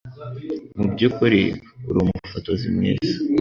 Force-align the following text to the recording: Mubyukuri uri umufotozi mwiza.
Mubyukuri 0.77 1.41
uri 1.87 1.97
umufotozi 2.03 2.67
mwiza. 2.75 3.13